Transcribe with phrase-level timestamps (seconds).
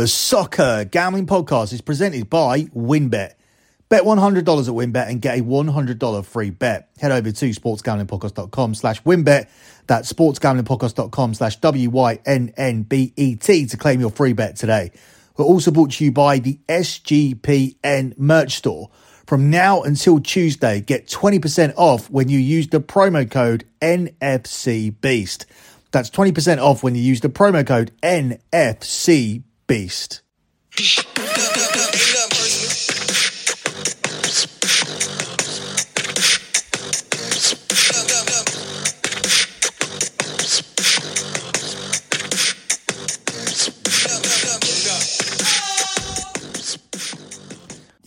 [0.00, 3.34] The Soccer Gambling Podcast is presented by WynnBET.
[3.90, 6.88] Bet $100 at WynnBET and get a $100 free bet.
[6.98, 9.50] Head over to sportsgamblingpodcast.com slash WynnBET.
[9.88, 12.06] That's sportsgamblingpodcast.com slash W-Y-N-N-B-E-T
[13.66, 14.90] to claim your free bet today.
[15.36, 18.88] We're also brought to you by the SGPN merch store.
[19.26, 25.44] From now until Tuesday, get 20% off when you use the promo code NFCBEAST.
[25.90, 30.22] That's 20% off when you use the promo code NFC Beast.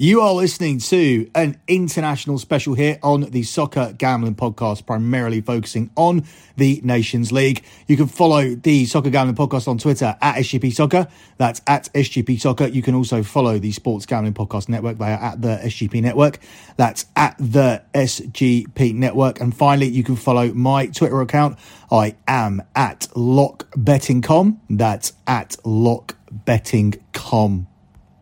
[0.03, 5.91] You are listening to an international special here on the Soccer Gambling Podcast, primarily focusing
[5.95, 6.25] on
[6.57, 7.63] the Nations League.
[7.87, 11.07] You can follow the Soccer Gambling Podcast on Twitter at SGP Soccer.
[11.37, 12.67] That's at SGP Soccer.
[12.67, 14.97] You can also follow the Sports Gambling Podcast Network.
[14.97, 16.39] They are at the SGP Network.
[16.75, 19.39] That's at the SGP Network.
[19.39, 21.57] And finally, you can follow my Twitter account.
[21.89, 24.57] I am at lockbettingcom.
[24.69, 27.67] That's at lockbettingcom.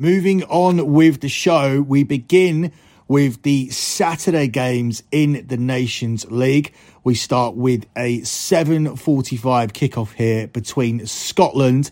[0.01, 2.71] Moving on with the show, we begin
[3.07, 6.73] with the Saturday games in the Nations League.
[7.03, 11.91] We start with a 7:45 kickoff here between Scotland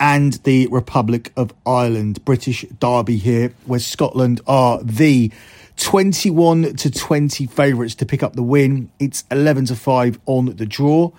[0.00, 2.24] and the Republic of Ireland.
[2.24, 5.30] British derby here, where Scotland are the
[5.76, 8.90] 21 to 20 favourites to pick up the win.
[8.98, 11.12] It's 11 to 5 on the draw,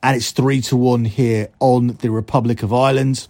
[0.00, 3.26] and it's 3 to 1 here on the Republic of Ireland.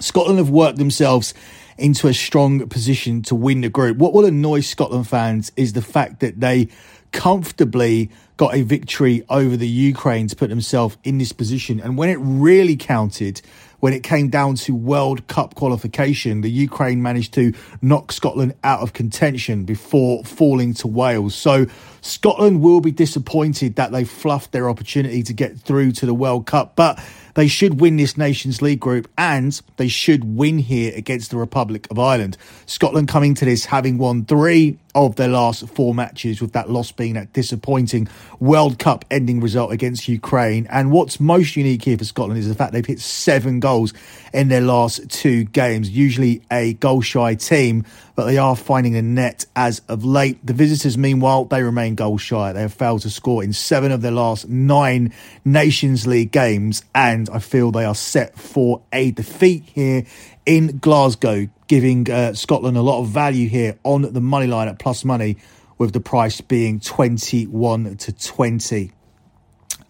[0.00, 1.34] Scotland have worked themselves
[1.78, 3.96] into a strong position to win the group.
[3.96, 6.68] What will annoy Scotland fans is the fact that they
[7.12, 11.80] comfortably got a victory over the Ukraine to put themselves in this position.
[11.80, 13.40] And when it really counted,
[13.78, 18.80] when it came down to World Cup qualification, the Ukraine managed to knock Scotland out
[18.80, 21.34] of contention before falling to Wales.
[21.36, 21.66] So
[22.04, 26.44] Scotland will be disappointed that they fluffed their opportunity to get through to the World
[26.44, 26.76] Cup.
[26.76, 27.02] But
[27.32, 31.86] they should win this Nations League group and they should win here against the Republic
[31.90, 32.36] of Ireland.
[32.66, 36.92] Scotland coming to this having won three of their last four matches, with that loss
[36.92, 38.06] being that disappointing
[38.38, 40.68] World Cup ending result against Ukraine.
[40.70, 43.92] And what's most unique here for Scotland is the fact they've hit seven goals
[44.32, 47.84] in their last two games, usually a goal shy team,
[48.14, 50.44] but they are finding the net as of late.
[50.46, 52.52] The visitors, meanwhile, they remain goal shy.
[52.52, 55.12] They have failed to score in seven of their last nine
[55.44, 60.04] Nations League games, and I feel they are set for a defeat here
[60.46, 64.78] in Glasgow, giving uh, Scotland a lot of value here on the money line at
[64.78, 65.36] plus money,
[65.78, 68.92] with the price being 21 to 20.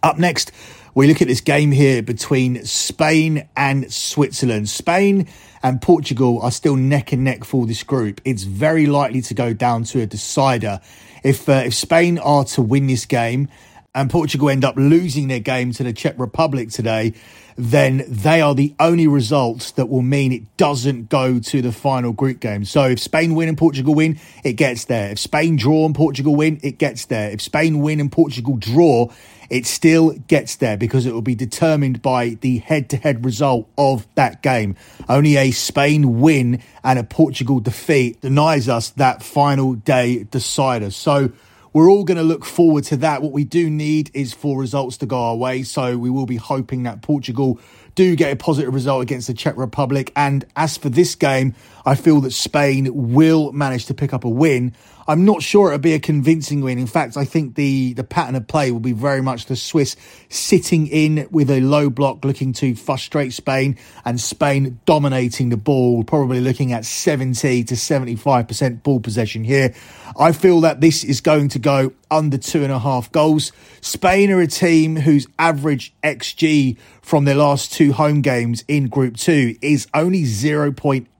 [0.02, 0.52] Up next,
[0.94, 4.68] we look at this game here between Spain and Switzerland.
[4.68, 5.26] Spain
[5.62, 8.20] and Portugal are still neck and neck for this group.
[8.24, 10.80] It's very likely to go down to a decider.
[11.24, 13.48] If uh, if Spain are to win this game
[13.94, 17.14] and Portugal end up losing their game to the Czech Republic today,
[17.56, 22.12] then they are the only results that will mean it doesn't go to the final
[22.12, 22.64] group game.
[22.64, 25.10] So if Spain win and Portugal win, it gets there.
[25.10, 27.30] If Spain draw and Portugal win, it gets there.
[27.30, 29.12] If Spain win and Portugal draw,
[29.50, 33.68] it still gets there because it will be determined by the head to head result
[33.78, 34.74] of that game.
[35.08, 40.90] Only a Spain win and a Portugal defeat denies us that final day decider.
[40.90, 41.30] So
[41.74, 43.20] we're all going to look forward to that.
[43.20, 45.64] What we do need is for results to go our way.
[45.64, 47.58] So we will be hoping that Portugal
[47.96, 50.12] do get a positive result against the Czech Republic.
[50.14, 51.54] And as for this game,
[51.84, 54.72] I feel that Spain will manage to pick up a win.
[55.06, 56.78] I'm not sure it'll be a convincing win.
[56.78, 59.96] In fact, I think the, the pattern of play will be very much the Swiss
[60.28, 66.04] sitting in with a low block, looking to frustrate Spain, and Spain dominating the ball,
[66.04, 69.74] probably looking at 70 to 75% ball possession here.
[70.18, 73.52] I feel that this is going to go under two and a half goals.
[73.80, 79.16] Spain are a team whose average XG from their last two home games in Group
[79.16, 80.24] 2 is only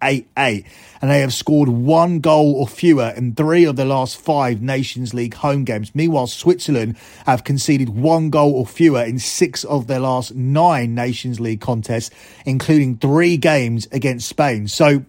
[0.05, 0.65] 0.88,
[1.01, 5.15] and they have scored one goal or fewer in three of the last five Nations
[5.15, 5.95] League home games.
[5.95, 6.97] Meanwhile, Switzerland
[7.27, 12.11] have conceded one goal or fewer in six of their last nine Nations League contests,
[12.45, 14.69] including three games against Spain.
[14.69, 15.05] So,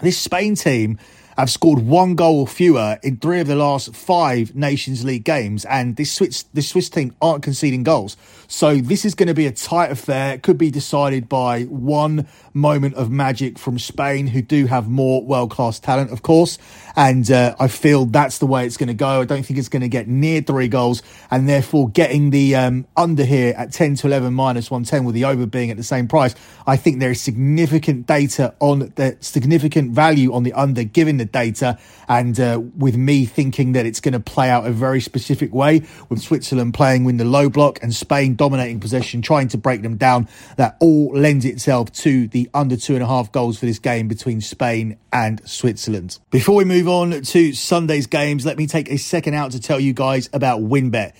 [0.00, 0.98] this Spain team
[1.38, 5.64] have scored one goal or fewer in three of the last five Nations League games,
[5.66, 8.16] and this Swiss this Swiss team aren't conceding goals.
[8.48, 10.34] So this is going to be a tight affair.
[10.34, 15.22] It could be decided by one moment of magic from Spain, who do have more
[15.22, 16.58] world class talent, of course.
[16.96, 19.20] And uh, I feel that's the way it's going to go.
[19.20, 22.86] I don't think it's going to get near three goals, and therefore getting the um,
[22.96, 26.08] under here at 10 to 11 minus 110 with the over being at the same
[26.08, 26.34] price.
[26.66, 31.27] I think there is significant data on the significant value on the under given the
[31.32, 31.78] data,
[32.08, 35.82] and uh, with me thinking that it's going to play out a very specific way
[36.08, 39.96] with Switzerland playing in the low block and Spain dominating possession, trying to break them
[39.96, 40.28] down.
[40.56, 44.08] That all lends itself to the under two and a half goals for this game
[44.08, 46.18] between Spain and Switzerland.
[46.30, 49.80] Before we move on to Sunday's games, let me take a second out to tell
[49.80, 51.12] you guys about WynnBET.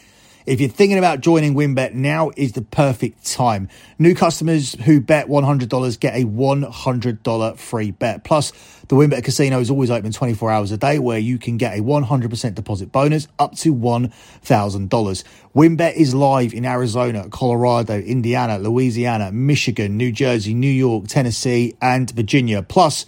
[0.48, 3.68] If you're thinking about joining WynnBET, now is the perfect time.
[3.98, 8.24] New customers who bet $100 get a $100 free bet.
[8.24, 8.52] Plus,
[8.88, 11.82] the WynnBET casino is always open 24 hours a day where you can get a
[11.82, 15.24] 100% deposit bonus up to $1,000.
[15.54, 22.10] WynnBET is live in Arizona, Colorado, Indiana, Louisiana, Michigan, New Jersey, New York, Tennessee, and
[22.12, 22.62] Virginia.
[22.62, 23.04] Plus,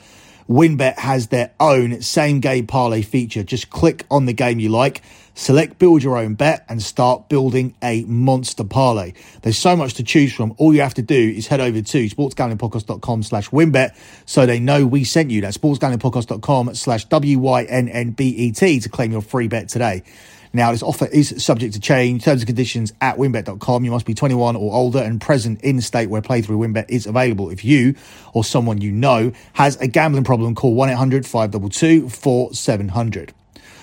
[0.51, 3.45] WynnBET has their own same game parlay feature.
[3.45, 5.01] Just click on the game you like,
[5.35, 9.13] select build your own bet, and start building a monster parlay.
[9.43, 10.53] There's so much to choose from.
[10.59, 14.85] All you have to do is head over to sportsgamblingpodcast.com slash wynnbet so they know
[14.85, 15.41] we sent you.
[15.41, 20.03] That's sportsgamblingpodcast.com slash W-Y-N-N-B-E-T to claim your free bet today.
[20.53, 22.25] Now, this offer is subject to change.
[22.25, 23.85] Terms and conditions at wynnbet.com.
[23.85, 27.51] You must be 21 or older and present in state where playthrough WynnBET is available.
[27.51, 27.95] If you
[28.33, 33.33] or someone you know has a gambling problem, call 1 800 522 4700.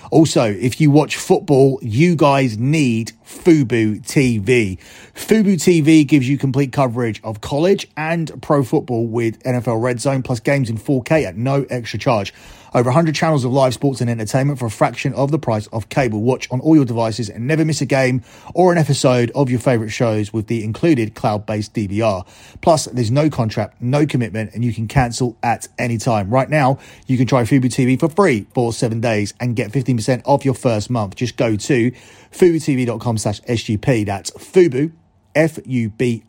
[0.10, 4.78] Also, if you watch football, you guys need Fubo TV.
[5.14, 10.24] Fubo TV gives you complete coverage of college and pro football with NFL Red Zone
[10.24, 12.34] plus games in 4K at no extra charge.
[12.78, 15.90] Over 100 channels of live sports and entertainment for a fraction of the price of
[15.90, 16.22] cable.
[16.22, 18.22] Watch on all your devices and never miss a game
[18.54, 22.24] or an episode of your favorite shows with the included cloud-based DVR.
[22.62, 26.30] Plus, there's no contract, no commitment, and you can cancel at any time.
[26.30, 26.78] Right now,
[27.08, 30.54] you can try Fubo TV for free for seven days and get 15% off your
[30.54, 31.16] first month.
[31.16, 31.92] Just go to
[32.30, 34.06] FuboTV.com slash SGP.
[34.06, 34.92] That's Fubo,
[35.34, 36.22] F-U-B-O-T-V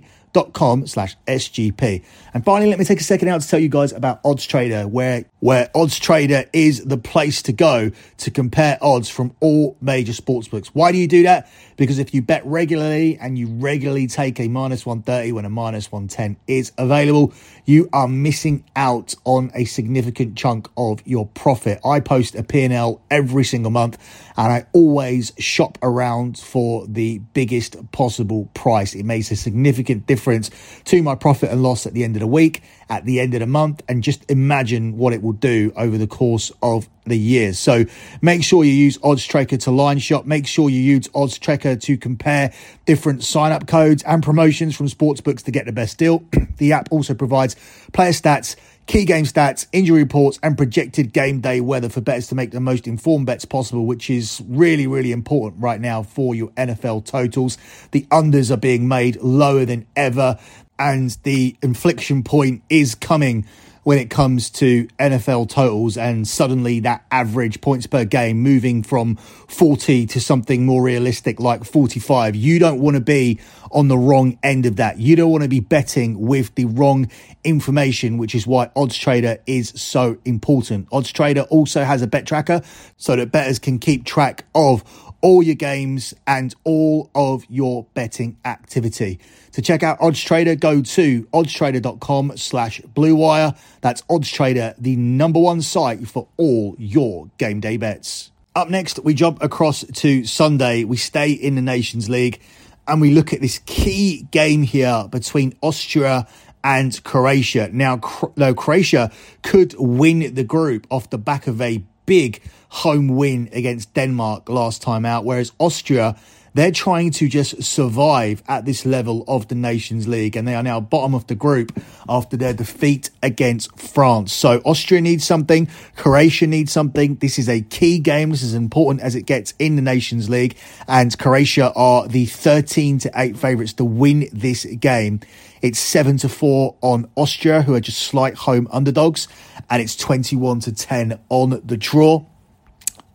[0.00, 2.04] dot com slash SGP.
[2.32, 4.86] And finally, let me take a second out to tell you guys about Odds Trader,
[4.86, 10.12] where, where Odds Trader is the place to go to compare odds from all major
[10.12, 10.68] sportsbooks.
[10.68, 11.50] Why do you do that?
[11.76, 15.90] Because if you bet regularly and you regularly take a minus 130 when a minus
[15.90, 17.32] 110 is available,
[17.64, 21.80] you are missing out on a significant chunk of your profit.
[21.84, 23.98] I post a P&L every single month
[24.36, 28.94] and I always shop around for the biggest possible price.
[28.94, 32.26] It makes a significant difference to my profit and loss at the end of the
[32.26, 35.98] week, at the end of the month, and just imagine what it will do over
[35.98, 37.52] the course of the year.
[37.52, 37.84] So
[38.22, 40.26] make sure you use Odds Tracker to line shop.
[40.26, 42.52] Make sure you use Odds Tracker to compare
[42.86, 46.24] different sign up codes and promotions from sportsbooks to get the best deal.
[46.58, 47.56] the app also provides
[47.92, 48.56] player stats
[48.90, 52.58] key game stats, injury reports, and projected game day weather for bettors to make the
[52.58, 57.56] most informed bets possible, which is really, really important right now for your NFL totals.
[57.92, 60.40] The unders are being made lower than ever,
[60.76, 63.46] and the inflection point is coming
[63.82, 69.16] when it comes to NFL totals and suddenly that average points per game moving from
[69.16, 72.36] 40 to something more realistic like 45.
[72.36, 73.40] You don't want to be
[73.72, 74.98] on the wrong end of that.
[74.98, 77.10] You don't want to be betting with the wrong
[77.44, 80.88] information, which is why Odds Trader is so important.
[80.92, 82.62] Odds Trader also has a bet tracker
[82.96, 84.84] so that bettors can keep track of
[85.20, 89.18] all your games and all of your betting activity.
[89.52, 93.56] To check out Odds Trader, go to oddstrader.com slash bluewire.
[93.80, 98.30] That's Odds Trader, the number one site for all your game day bets.
[98.54, 100.84] Up next, we jump across to Sunday.
[100.84, 102.40] We stay in the Nations League
[102.86, 106.26] and we look at this key game here between Austria
[106.64, 107.70] and Croatia.
[107.72, 108.00] Now,
[108.34, 109.10] though Croatia
[109.42, 114.82] could win the group off the back of a big home win against Denmark last
[114.82, 116.16] time out, whereas Austria
[116.54, 120.62] they're trying to just survive at this level of the Nations League, and they are
[120.64, 121.70] now bottom of the group
[122.08, 124.32] after their defeat against France.
[124.32, 127.14] So Austria needs something, Croatia needs something.
[127.14, 128.30] This is a key game.
[128.30, 130.56] This is important as it gets in the Nations League,
[130.88, 135.20] and Croatia are the 13 to 8 favourites to win this game.
[135.62, 139.28] It's 7 to 4 on Austria, who are just slight home underdogs,
[139.68, 142.24] and it's 21 to 10 on the draw.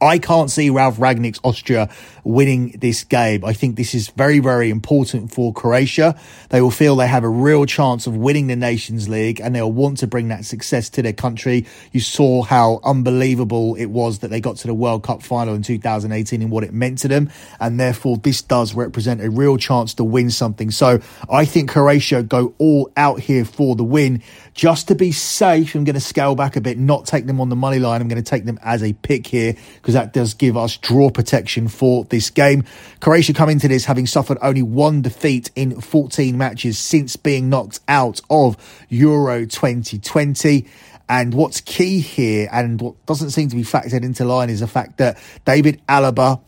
[0.02, 1.90] I can't see Ralf Rangnick's Austria
[2.25, 3.46] winning this game.
[3.46, 6.20] I think this is very, very important for Croatia.
[6.50, 9.72] They will feel they have a real chance of winning the Nations League and they'll
[9.72, 11.66] want to bring that success to their country.
[11.94, 15.62] You saw how unbelievable it was that they got to the World Cup final in
[15.62, 17.30] 2018 and what it meant to them.
[17.60, 20.72] And therefore, this does represent a real chance to win something.
[20.72, 21.00] So
[21.30, 24.22] I think Croatia go all out here for the win.
[24.54, 27.50] Just to be safe, I'm going to scale back a bit, not take them on
[27.50, 28.02] the money line.
[28.02, 31.12] I'm going to take them as a pick here because that does give us draw
[31.12, 32.63] protection for this game.
[33.01, 37.80] Croatia come into this having suffered only one defeat in 14 matches since being knocked
[37.88, 38.58] out of
[38.89, 40.65] Euro 2020.
[41.08, 44.68] And what's key here, and what doesn't seem to be factored into line, is the
[44.68, 46.42] fact that David Alaba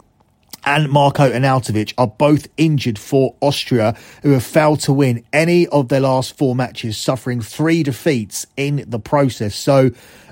[0.65, 5.89] and Marko Arnautovic are both injured for Austria, who have failed to win any of
[5.89, 9.55] their last four matches, suffering three defeats in the process.
[9.55, 9.91] So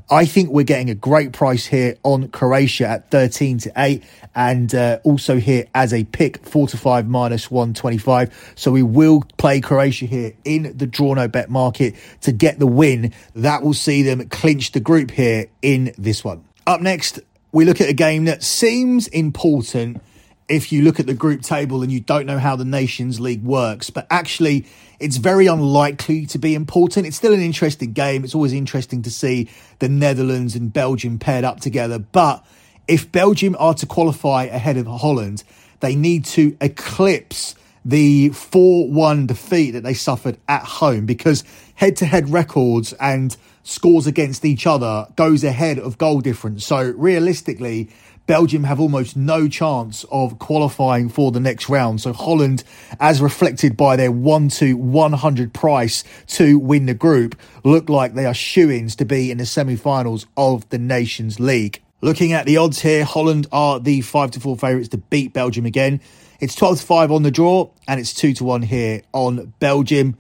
[0.10, 4.04] I think we're getting a great price here on Croatia at 13 to 8
[4.36, 8.54] and uh, also here as a pick 4 to 5 minus 125.
[8.56, 12.68] So we will play Croatia here in the draw no bet market to get the
[12.68, 13.14] win.
[13.34, 16.46] That will see them clinch the group here in this one.
[16.68, 17.20] Up next,
[17.52, 20.04] we look at a game that seems important
[20.48, 23.44] if you look at the group table and you don't know how the Nations League
[23.44, 24.66] works, but actually
[25.00, 27.06] it's very unlikely to be important.
[27.06, 28.24] It's still an interesting game.
[28.24, 29.50] It's always interesting to see
[29.80, 32.00] the Netherlands and Belgium paired up together.
[32.00, 32.46] But
[32.88, 35.44] if Belgium are to qualify ahead of Holland,
[35.80, 41.44] they need to eclipse the 4 1 defeat that they suffered at home because
[41.76, 46.66] head to head records and scores against each other goes ahead of goal difference.
[46.66, 47.90] So realistically,
[48.28, 52.02] Belgium have almost no chance of qualifying for the next round.
[52.02, 52.64] So Holland,
[53.00, 58.26] as reflected by their 1 to 100 price to win the group, look like they
[58.26, 61.82] are shoo-ins to be in the semi-finals of the Nations League.
[62.02, 65.66] Looking at the odds here, Holland are the 5 to 4 favourites to beat Belgium
[65.66, 66.02] again.
[66.40, 70.18] It's 12 to 5 on the draw and it's 2 to 1 here on Belgium.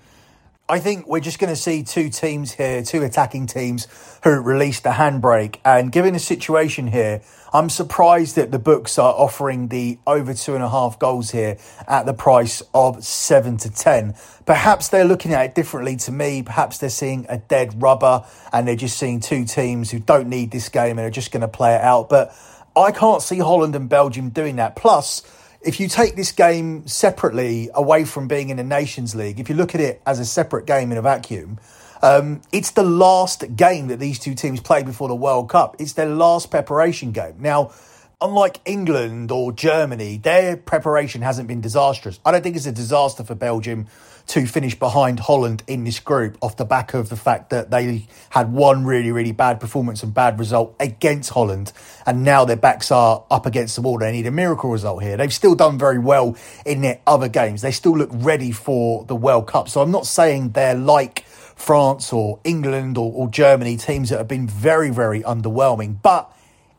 [0.67, 3.87] I think we're just going to see two teams here, two attacking teams
[4.23, 5.57] who released the handbrake.
[5.63, 7.21] And given the situation here,
[7.53, 11.59] I'm surprised that the books are offering the over two and a half goals here
[11.87, 14.15] at the price of seven to 10.
[14.47, 16.41] Perhaps they're looking at it differently to me.
[16.41, 20.49] Perhaps they're seeing a dead rubber and they're just seeing two teams who don't need
[20.49, 22.09] this game and are just going to play it out.
[22.09, 22.35] But
[22.75, 24.75] I can't see Holland and Belgium doing that.
[24.75, 25.21] Plus,
[25.65, 29.55] if you take this game separately away from being in the Nations League, if you
[29.55, 31.59] look at it as a separate game in a vacuum,
[32.03, 35.75] um, it's the last game that these two teams played before the World Cup.
[35.79, 37.37] It's their last preparation game.
[37.39, 37.71] Now,
[38.21, 42.19] unlike England or Germany, their preparation hasn't been disastrous.
[42.23, 43.87] I don't think it's a disaster for Belgium
[44.27, 48.07] to finish behind Holland in this group off the back of the fact that they
[48.29, 51.71] had one really, really bad performance and bad result against Holland.
[52.05, 53.99] And now their backs are up against the wall.
[53.99, 55.15] They need a miracle result here.
[55.15, 57.61] They've still done very well in their other games.
[57.61, 59.69] They still look ready for the World Cup.
[59.69, 64.27] So I'm not saying they're like France or England or, or Germany, teams that have
[64.27, 66.01] been very, very underwhelming.
[66.01, 66.31] But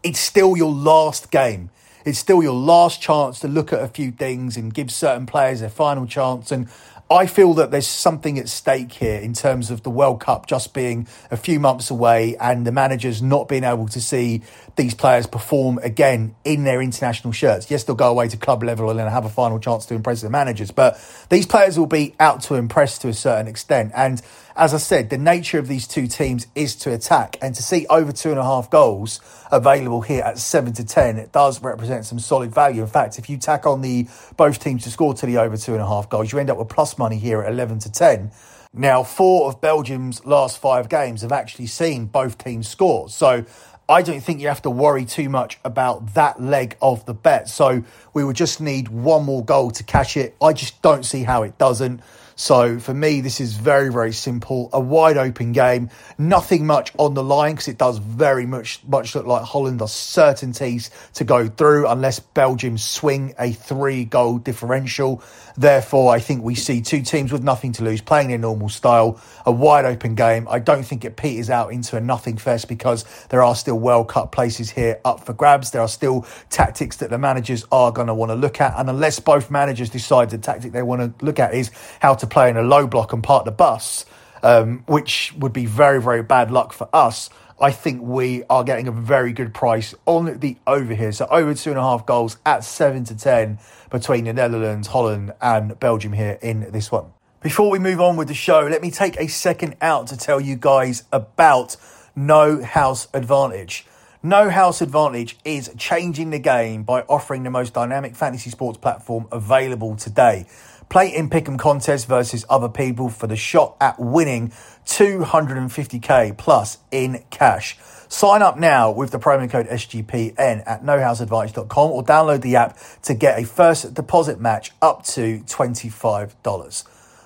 [0.02, 1.70] it's still your last game.
[2.04, 5.58] It's still your last chance to look at a few things and give certain players
[5.58, 6.52] their final chance.
[6.52, 6.68] And
[7.08, 10.74] I feel that there's something at stake here in terms of the World Cup just
[10.74, 14.42] being a few months away and the managers not being able to see
[14.74, 17.70] these players perform again in their international shirts.
[17.70, 20.20] Yes, they'll go away to club level and then have a final chance to impress
[20.22, 23.92] the managers, but these players will be out to impress to a certain extent.
[23.94, 24.20] And
[24.56, 27.86] as I said, the nature of these two teams is to attack and to see
[27.88, 29.20] over two and a half goals
[29.52, 32.82] available here at seven to ten, it does represent some solid value.
[32.82, 35.72] In fact, if you tack on the both teams to score to the over two
[35.72, 38.30] and a half goals, you end up with plus money here at eleven to ten.
[38.72, 43.08] Now, four of Belgium's last five games have actually seen both teams score.
[43.08, 43.44] So
[43.88, 47.48] I don't think you have to worry too much about that leg of the bet.
[47.48, 47.84] So
[48.14, 50.34] we would just need one more goal to cash it.
[50.42, 52.00] I just don't see how it doesn't.
[52.38, 54.68] So for me, this is very, very simple.
[54.74, 55.88] A wide open game.
[56.18, 59.88] Nothing much on the line because it does very much much look like Holland are
[59.88, 65.22] certainties to go through unless Belgium swing a three goal differential.
[65.56, 69.20] Therefore, I think we see two teams with nothing to lose playing their normal style.
[69.46, 70.46] A wide open game.
[70.50, 74.08] I don't think it peters out into a nothing fest because there are still World
[74.08, 75.70] Cup places here up for grabs.
[75.70, 78.78] There are still tactics that the managers are going to want to look at.
[78.78, 81.70] And unless both managers decide the tactic they want to look at is
[82.00, 84.04] how to play in a low block and park the bus,
[84.42, 87.30] um, which would be very, very bad luck for us.
[87.58, 91.10] I think we are getting a very good price on the over here.
[91.12, 93.58] So over two and a half goals at seven to ten
[93.90, 97.06] between the Netherlands, Holland, and Belgium here in this one.
[97.42, 100.40] Before we move on with the show, let me take a second out to tell
[100.40, 101.76] you guys about
[102.14, 103.86] No House Advantage.
[104.22, 109.28] No House Advantage is changing the game by offering the most dynamic fantasy sports platform
[109.30, 110.46] available today.
[110.88, 114.52] Play in pick'em contest versus other people for the shot at winning
[114.86, 117.76] 250k plus in cash.
[118.08, 123.14] Sign up now with the promo code SGPN at nohouseadvantage.com or download the app to
[123.14, 126.84] get a first deposit match up to $25.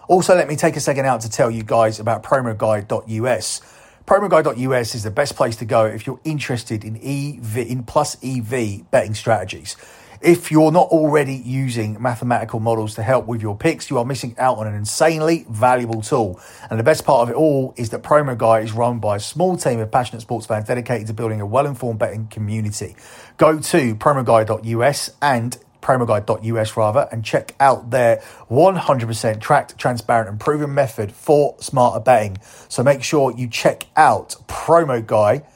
[0.09, 3.61] Also, let me take a second out to tell you guys about promoguide.us.
[4.07, 8.91] Promoguide.us is the best place to go if you're interested in EV in plus EV
[8.91, 9.77] betting strategies.
[10.21, 14.35] If you're not already using mathematical models to help with your picks, you are missing
[14.37, 16.39] out on an insanely valuable tool.
[16.69, 19.21] And the best part of it all is that Promo Guy is run by a
[19.21, 22.97] small team of passionate sports fans dedicated to building a well-informed betting community.
[23.39, 28.19] Go to promoguy.us and promoguide.us rather and check out their
[28.51, 32.37] 100% tracked, transparent and proven method for smarter betting.
[32.69, 35.47] So make sure you check out promoguy.us.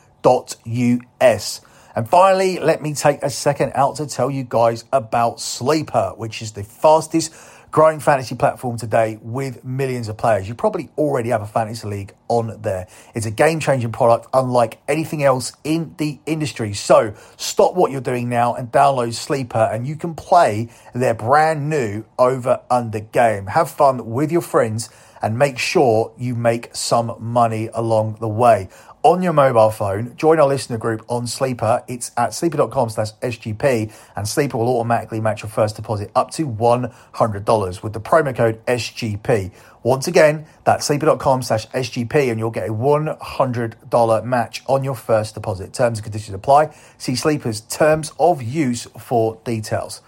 [1.96, 6.42] And finally, let me take a second out to tell you guys about Sleeper, which
[6.42, 7.32] is the fastest
[7.70, 10.48] growing fantasy platform today with millions of players.
[10.48, 12.86] You probably already have a fantasy league on there.
[13.14, 16.72] It's a game changing product, unlike anything else in the industry.
[16.72, 21.68] So stop what you're doing now and download Sleeper, and you can play their brand
[21.68, 23.46] new over under game.
[23.46, 24.88] Have fun with your friends
[25.20, 28.68] and make sure you make some money along the way
[29.04, 30.16] on your mobile phone.
[30.16, 31.84] Join our listener group on Sleeper.
[31.86, 36.48] It's at sleeper.com slash SGP and Sleeper will automatically match your first deposit up to
[36.48, 39.52] $100 with the promo code SGP.
[39.82, 45.34] Once again, that's sleeper.com slash SGP and you'll get a $100 match on your first
[45.34, 45.74] deposit.
[45.74, 46.74] Terms and conditions apply.
[46.96, 50.00] See Sleeper's terms of use for details.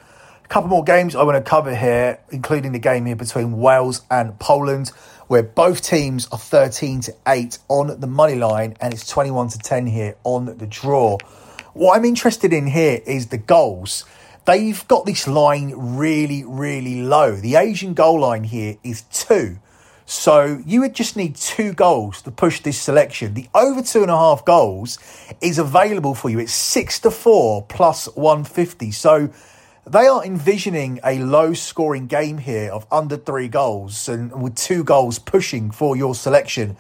[0.46, 4.02] A couple more games I want to cover here, including the game here between Wales
[4.10, 4.92] and Poland
[5.28, 9.59] where both teams are 13 to 8 on the money line and it's 21 to
[9.59, 11.18] 10 here on the draw.
[11.73, 14.04] What I'm interested in here is the goals.
[14.47, 17.35] They've got this line really, really low.
[17.35, 19.59] The Asian goal line here is two.
[20.09, 23.35] So you would just need two goals to push this selection.
[23.35, 24.99] The over two and a half goals
[25.40, 26.38] is available for you.
[26.38, 28.92] It's six to four plus 150.
[28.92, 29.30] So
[29.88, 34.83] they are envisioning a low scoring game here of under three goals and with two
[34.83, 36.76] goals pushing for your selection.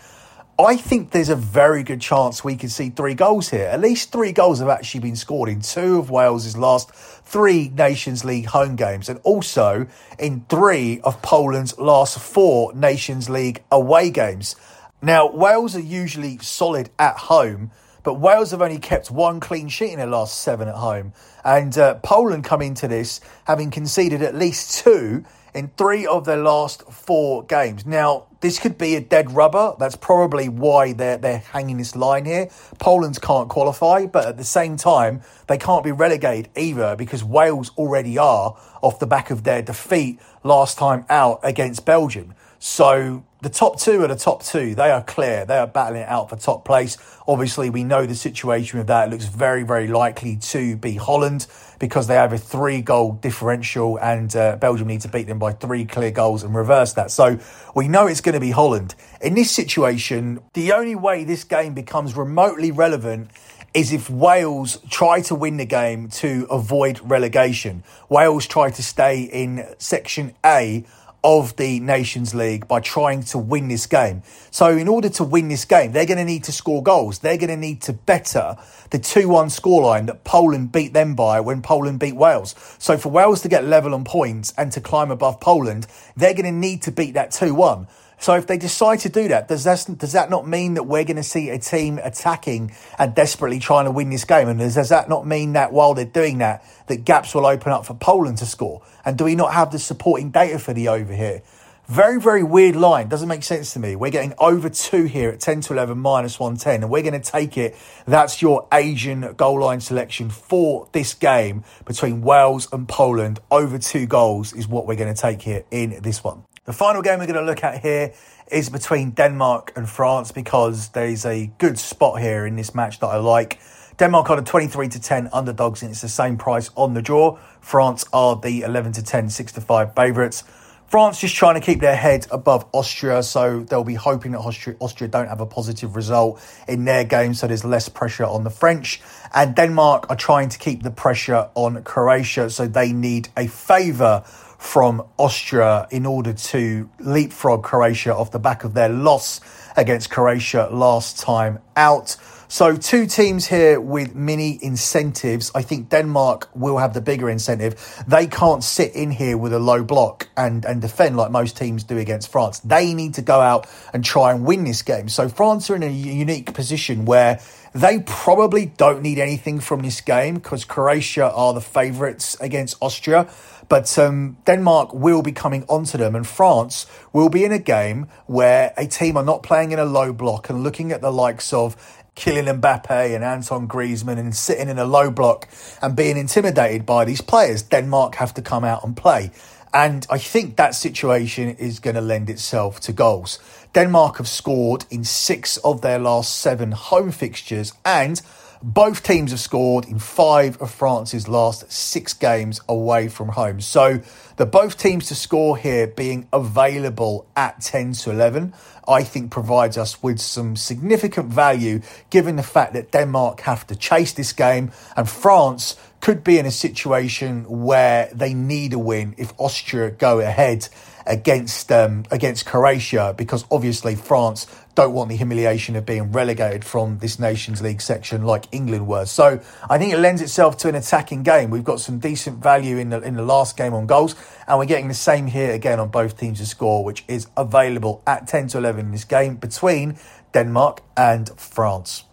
[0.58, 3.66] I think there's a very good chance we can see three goals here.
[3.66, 8.24] At least three goals have actually been scored in two of Wales's last three Nations
[8.24, 9.86] League home games and also
[10.18, 14.56] in three of Poland's last four Nations League away games.
[15.00, 17.70] Now, Wales are usually solid at home
[18.06, 21.12] but Wales have only kept one clean sheet in their last seven at home.
[21.44, 26.36] And uh, Poland come into this having conceded at least two in three of their
[26.36, 27.84] last four games.
[27.84, 29.74] Now, this could be a dead rubber.
[29.80, 32.48] That's probably why they're, they're hanging this line here.
[32.78, 37.72] Poland can't qualify, but at the same time, they can't be relegated either because Wales
[37.76, 42.34] already are off the back of their defeat last time out against Belgium.
[42.58, 44.74] So the top two are the top two.
[44.74, 45.44] They are clear.
[45.44, 46.96] They are battling it out for top place.
[47.28, 49.08] Obviously, we know the situation with that.
[49.08, 51.46] It looks very, very likely to be Holland
[51.78, 55.52] because they have a three goal differential and uh, Belgium need to beat them by
[55.52, 57.10] three clear goals and reverse that.
[57.10, 57.38] So
[57.74, 58.94] we know it's going to be Holland.
[59.20, 63.30] In this situation, the only way this game becomes remotely relevant
[63.74, 67.84] is if Wales try to win the game to avoid relegation.
[68.08, 70.84] Wales try to stay in Section A
[71.24, 74.22] of the Nations League by trying to win this game.
[74.50, 77.18] So, in order to win this game, they're going to need to score goals.
[77.18, 78.56] They're going to need to better
[78.90, 82.54] the 2 1 scoreline that Poland beat them by when Poland beat Wales.
[82.78, 86.44] So, for Wales to get level on points and to climb above Poland, they're going
[86.44, 87.86] to need to beat that 2 1.
[88.18, 91.04] So if they decide to do that, does that does that not mean that we're
[91.04, 94.48] going to see a team attacking and desperately trying to win this game?
[94.48, 97.72] And does, does that not mean that while they're doing that, that gaps will open
[97.72, 98.82] up for Poland to score?
[99.04, 101.42] And do we not have the supporting data for the over here?
[101.88, 103.08] Very, very weird line.
[103.08, 103.94] Doesn't make sense to me.
[103.94, 107.30] We're getting over two here at 10 to 11 minus 110, and we're going to
[107.30, 107.76] take it.
[108.06, 113.38] That's your Asian goal line selection for this game between Wales and Poland.
[113.52, 116.42] Over two goals is what we're going to take here in this one.
[116.66, 118.12] The final game we're going to look at here
[118.50, 123.06] is between Denmark and France because there's a good spot here in this match that
[123.06, 123.60] I like.
[123.98, 127.38] Denmark are the 23 to 10 underdogs and it's the same price on the draw.
[127.60, 130.42] France are the 11 to 10, 6 to 5 favourites.
[130.88, 134.76] France just trying to keep their head above Austria, so they'll be hoping that Austria,
[134.80, 138.50] Austria don't have a positive result in their game, so there's less pressure on the
[138.50, 139.00] French.
[139.34, 144.24] And Denmark are trying to keep the pressure on Croatia, so they need a favour
[144.58, 149.40] from Austria in order to leapfrog Croatia off the back of their loss
[149.76, 152.16] against Croatia last time out.
[152.48, 155.50] So, two teams here with mini incentives.
[155.52, 158.04] I think Denmark will have the bigger incentive.
[158.06, 161.82] They can't sit in here with a low block and, and defend like most teams
[161.82, 162.60] do against France.
[162.60, 165.08] They need to go out and try and win this game.
[165.08, 167.40] So, France are in a unique position where
[167.76, 173.28] they probably don't need anything from this game because Croatia are the favourites against Austria.
[173.68, 178.06] But um, Denmark will be coming onto them, and France will be in a game
[178.26, 181.52] where a team are not playing in a low block and looking at the likes
[181.52, 181.76] of
[182.16, 185.46] Kylian Mbappe and Antoine Griezmann and sitting in a low block
[185.82, 187.62] and being intimidated by these players.
[187.62, 189.30] Denmark have to come out and play.
[189.72, 193.38] And I think that situation is going to lend itself to goals.
[193.74, 198.20] Denmark have scored in six of their last seven home fixtures, and
[198.62, 203.60] both teams have scored in five of France's last six games away from home.
[203.60, 204.00] So
[204.36, 208.54] the both teams to score here being available at 10 to 11,
[208.88, 213.76] I think provides us with some significant value given the fact that Denmark have to
[213.76, 215.76] chase this game and France
[216.06, 220.68] could be in a situation where they need a win if Austria go ahead
[221.04, 226.98] against um, against Croatia because obviously France don't want the humiliation of being relegated from
[226.98, 229.04] this Nations League section like England were.
[229.04, 231.50] So I think it lends itself to an attacking game.
[231.50, 234.14] We've got some decent value in the in the last game on goals,
[234.46, 238.00] and we're getting the same here again on both teams to score, which is available
[238.06, 239.98] at ten to eleven in this game between
[240.32, 242.04] Denmark and France.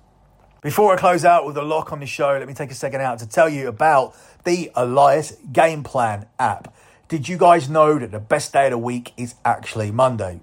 [0.64, 3.02] Before I close out with a lock on the show, let me take a second
[3.02, 6.74] out to tell you about the Elias Game Plan app.
[7.10, 10.40] Did you guys know that the best day of the week is actually Monday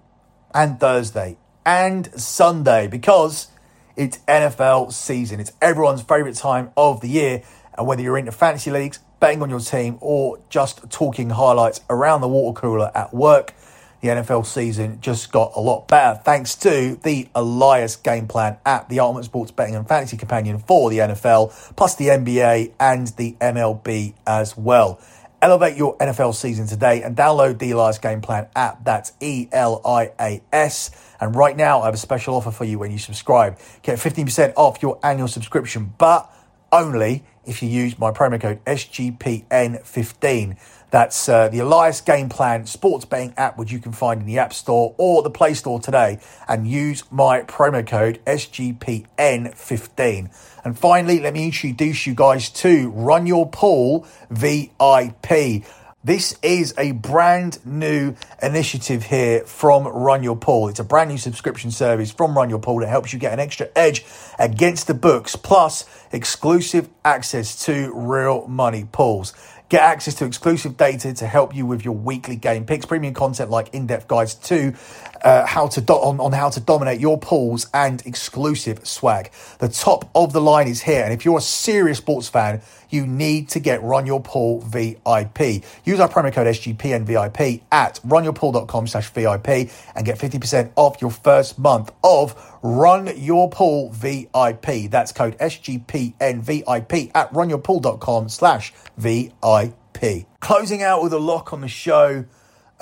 [0.53, 3.49] and Thursday and Sunday because
[3.97, 5.41] it's NFL season.
[5.41, 7.43] It's everyone's favourite time of the year.
[7.79, 12.21] And whether you're into fantasy leagues, betting on your team, or just talking highlights around
[12.21, 13.55] the water cooler at work,
[14.01, 18.89] the NFL season just got a lot better thanks to the Elias Game Plan app,
[18.89, 23.37] the ultimate sports betting and fantasy companion for the NFL, plus the NBA and the
[23.41, 25.01] MLB as well.
[25.43, 28.85] Elevate your NFL season today and download the Elias Game Plan app.
[28.85, 30.91] That's E L I A S.
[31.19, 33.59] And right now, I have a special offer for you when you subscribe.
[33.83, 36.31] Get 15% off your annual subscription, but
[36.73, 40.57] only if you use my promo code SGPN15.
[40.91, 44.39] That's uh, the Elias Game Plan sports betting app, which you can find in the
[44.39, 50.31] App Store or the Play Store today, and use my promo code SGPN15.
[50.65, 55.65] And finally, let me introduce you guys to Run Your Pool VIP.
[56.03, 60.69] This is a brand new initiative here from Run Your Pool.
[60.69, 63.39] It's a brand new subscription service from Run Your Pool that helps you get an
[63.39, 64.07] extra edge
[64.39, 69.35] against the books, plus exclusive access to real money pools.
[69.71, 73.51] Get access to exclusive data to help you with your weekly game picks, premium content
[73.51, 74.75] like in-depth guides to
[75.23, 79.31] uh, how to do- on, on how to dominate your pools, and exclusive swag.
[79.61, 83.07] The top of the line is here, and if you're a serious sports fan, you
[83.07, 85.65] need to get Run Your Pool VIP.
[85.85, 91.59] Use our promo code SGPNVIP at runyourpool.com slash VIP and get 50% off your first
[91.59, 94.91] month of Run Your Pool VIP.
[94.91, 100.27] That's code SGPNVIP at runyourpool.com slash VIP.
[100.41, 102.25] Closing out with a lock on the show.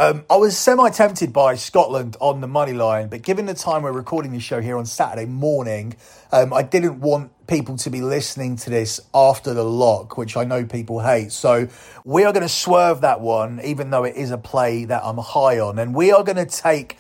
[0.01, 3.83] Um, I was semi tempted by Scotland on the money line, but given the time
[3.83, 5.97] we're recording this show here on Saturday morning,
[6.31, 10.45] um, I didn't want people to be listening to this after the lock, which I
[10.45, 11.33] know people hate.
[11.33, 11.69] So
[12.05, 15.19] we are going to swerve that one, even though it is a play that I'm
[15.19, 16.97] high on, and we are going to take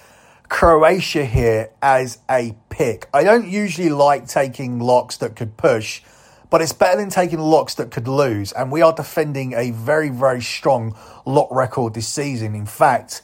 [0.48, 3.08] Croatia here as a pick.
[3.14, 6.02] I don't usually like taking locks that could push
[6.50, 8.52] but it's better than taking locks that could lose.
[8.52, 12.54] And we are defending a very, very strong lock record this season.
[12.54, 13.22] In fact,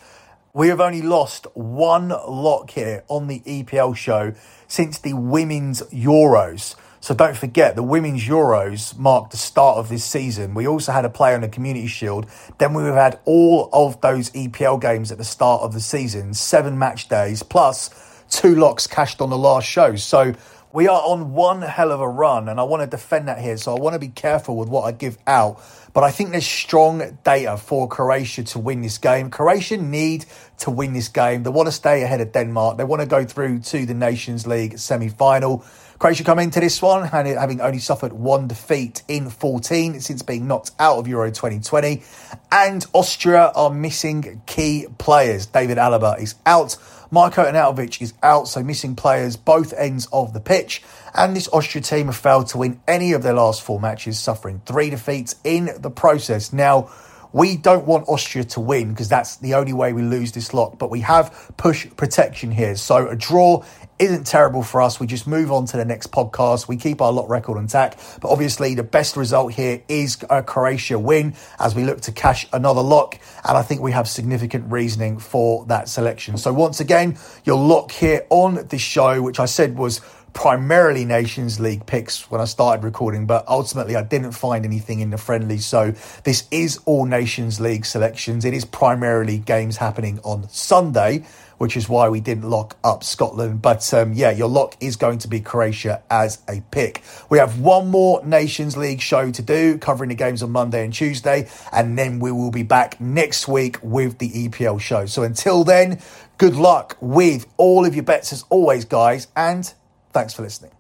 [0.53, 4.35] we have only lost one lock here on the EPL show
[4.69, 6.77] since the Women's Euros.
[7.05, 10.55] So don't forget, the Women's Euros marked the start of this season.
[10.55, 12.25] We also had a play on the Community Shield.
[12.57, 16.33] Then we have had all of those EPL games at the start of the season,
[16.33, 17.91] seven match days, plus
[18.31, 19.97] two locks cashed on the last show.
[19.97, 20.33] So
[20.73, 23.59] we are on one hell of a run, and I want to defend that here.
[23.59, 25.63] So I want to be careful with what I give out.
[25.93, 29.29] But I think there's strong data for Croatia to win this game.
[29.29, 30.25] Croatia need
[30.61, 31.43] to win this game.
[31.43, 32.79] They want to stay ahead of Denmark.
[32.79, 35.67] They want to go through to the Nations League semi final.
[35.99, 40.73] Croatia come into this one having only suffered one defeat in 14 since being knocked
[40.79, 42.03] out of Euro 2020.
[42.51, 45.47] And Austria are missing key players.
[45.47, 46.77] David Alaba is out.
[47.11, 50.83] Marko Arnautovic is out, so missing players both ends of the pitch.
[51.15, 54.63] And this Austria team have failed to win any of their last four matches, suffering
[54.67, 56.53] three defeats in the process.
[56.53, 56.91] Now,
[57.35, 60.79] We don't want Austria to win because that's the only way we lose this lock,
[60.79, 62.77] but we have push protection here.
[62.77, 63.65] So a draw
[63.99, 64.99] isn't terrible for us.
[64.99, 66.69] We just move on to the next podcast.
[66.69, 70.99] We keep our lot record intact, but obviously the best result here is a Croatia
[70.99, 73.19] win as we look to cash another lock.
[73.45, 76.37] And I think we have significant reasoning for that selection.
[76.37, 80.01] So once again, your lock here on this show, which I said was
[80.35, 85.11] primarily Nations League picks when I started recording, but ultimately I didn't find anything in
[85.11, 85.59] the friendly.
[85.59, 88.45] So this is all Nations League selections.
[88.45, 91.25] It is primarily games happening on Sunday
[91.59, 93.63] which is why we didn't lock up Scotland.
[93.63, 97.03] But um, yeah, your lock is going to be Croatia as a pick.
[97.31, 100.93] We have one more Nations League show to do, covering the games on Monday and
[100.93, 105.07] Tuesday, and then we will be back next week with the EPL show.
[105.07, 106.01] So until then,
[106.39, 109.73] good luck with all of your bets as always, guys, and
[110.13, 110.74] thanks for listening.